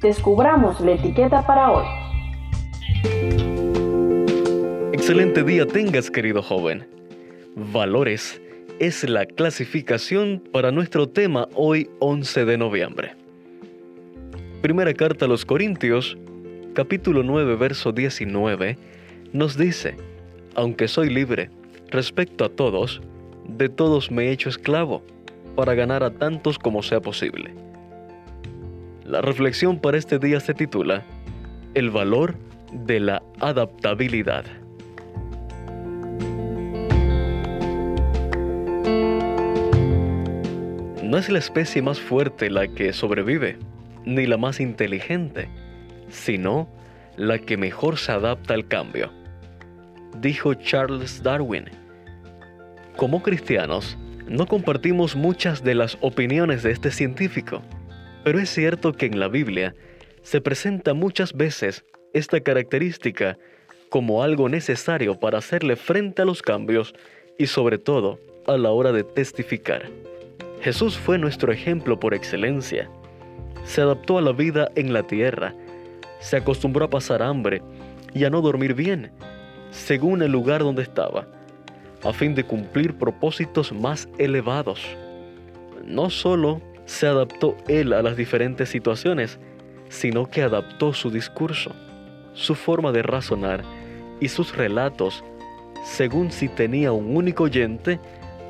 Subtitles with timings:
[0.00, 1.84] descubramos la etiqueta para hoy.
[4.92, 6.86] Excelente día tengas, querido joven.
[7.56, 8.40] Valores
[8.78, 13.14] es la clasificación para nuestro tema hoy 11 de noviembre.
[14.62, 16.16] Primera carta a los Corintios,
[16.74, 18.78] capítulo 9, verso 19,
[19.32, 19.96] nos dice,
[20.54, 21.50] aunque soy libre
[21.90, 23.02] respecto a todos,
[23.46, 25.02] de todos me he hecho esclavo,
[25.54, 27.54] para ganar a tantos como sea posible.
[29.04, 31.02] La reflexión para este día se titula
[31.74, 32.36] El valor
[32.72, 34.46] de la adaptabilidad.
[41.02, 43.58] No es la especie más fuerte la que sobrevive,
[44.06, 45.50] ni la más inteligente,
[46.08, 46.66] sino
[47.18, 49.12] la que mejor se adapta al cambio,
[50.18, 51.66] dijo Charles Darwin.
[52.96, 57.60] Como cristianos, no compartimos muchas de las opiniones de este científico,
[58.24, 59.74] pero es cierto que en la Biblia
[60.22, 63.36] se presenta muchas veces esta característica
[63.90, 66.94] como algo necesario para hacerle frente a los cambios
[67.38, 69.90] y sobre todo a la hora de testificar.
[70.62, 72.88] Jesús fue nuestro ejemplo por excelencia.
[73.64, 75.54] Se adaptó a la vida en la tierra,
[76.20, 77.62] se acostumbró a pasar hambre
[78.14, 79.12] y a no dormir bien,
[79.70, 81.26] según el lugar donde estaba,
[82.02, 84.80] a fin de cumplir propósitos más elevados.
[85.84, 89.38] No solo se adaptó él a las diferentes situaciones,
[89.88, 91.72] sino que adaptó su discurso,
[92.34, 93.62] su forma de razonar
[94.20, 95.24] y sus relatos
[95.84, 98.00] según si tenía un único oyente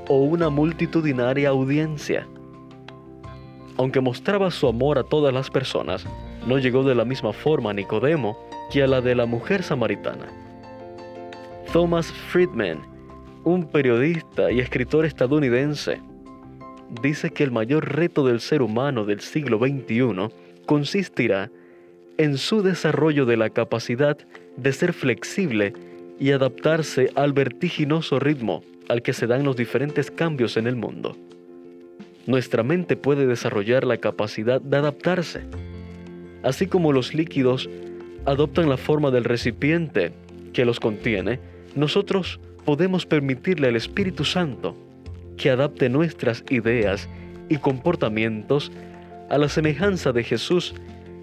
[0.08, 2.26] o una multitudinaria audiencia.
[3.76, 6.06] Aunque mostraba su amor a todas las personas,
[6.46, 8.38] no llegó de la misma forma a Nicodemo
[8.70, 10.26] que a la de la mujer samaritana.
[11.72, 12.80] Thomas Friedman,
[13.42, 16.00] un periodista y escritor estadounidense,
[17.02, 20.28] dice que el mayor reto del ser humano del siglo XXI
[20.66, 21.50] consistirá
[22.18, 24.16] en su desarrollo de la capacidad
[24.56, 25.72] de ser flexible
[26.18, 31.16] y adaptarse al vertiginoso ritmo al que se dan los diferentes cambios en el mundo.
[32.26, 35.42] Nuestra mente puede desarrollar la capacidad de adaptarse,
[36.42, 37.68] así como los líquidos
[38.24, 40.12] adoptan la forma del recipiente
[40.52, 41.40] que los contiene,
[41.74, 44.76] nosotros podemos permitirle al Espíritu Santo
[45.36, 47.08] que adapte nuestras ideas
[47.48, 48.72] y comportamientos
[49.30, 50.74] a la semejanza de Jesús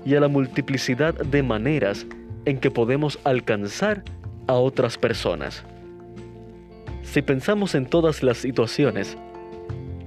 [0.05, 2.05] y a la multiplicidad de maneras
[2.45, 4.03] en que podemos alcanzar
[4.47, 5.63] a otras personas.
[7.03, 9.17] Si pensamos en todas las situaciones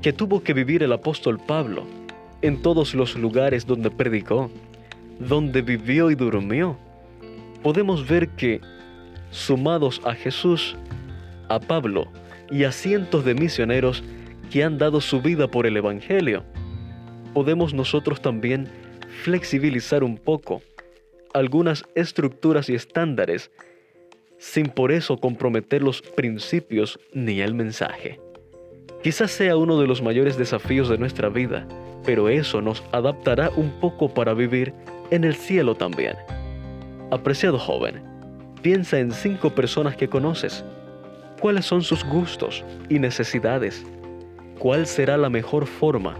[0.03, 1.84] que tuvo que vivir el apóstol Pablo,
[2.42, 4.50] en todos los lugares donde predicó,
[5.19, 6.76] donde vivió y durmió,
[7.62, 8.60] podemos ver que,
[9.31, 10.76] sumados a Jesús,
[11.48, 12.09] a Pablo
[12.50, 14.03] y a cientos de misioneros
[14.50, 16.44] que han dado su vida por el Evangelio,
[17.32, 18.69] podemos nosotros también
[19.22, 20.62] flexibilizar un poco
[21.33, 23.50] algunas estructuras y estándares
[24.38, 28.21] sin por eso comprometer los principios ni el mensaje.
[29.03, 31.66] Quizás sea uno de los mayores desafíos de nuestra vida,
[32.04, 34.72] pero eso nos adaptará un poco para vivir
[35.10, 36.16] en el cielo también.
[37.10, 38.03] Apreciado joven,
[38.62, 40.65] piensa en cinco personas que conoces.
[41.44, 43.84] ¿Cuáles son sus gustos y necesidades?
[44.59, 46.16] ¿Cuál será la mejor forma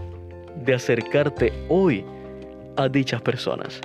[0.63, 2.05] de acercarte hoy
[2.77, 3.81] a dichas personas?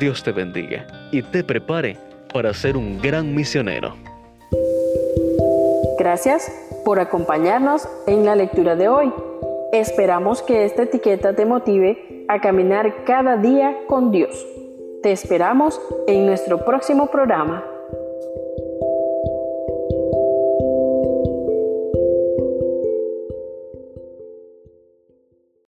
[0.00, 1.96] Dios te bendiga y te prepare
[2.34, 3.94] para ser un gran misionero.
[5.96, 6.52] Gracias
[6.84, 9.12] por acompañarnos en la lectura de hoy.
[9.72, 14.44] Esperamos que esta etiqueta te motive a caminar cada día con Dios.
[15.04, 17.64] Te esperamos en nuestro próximo programa.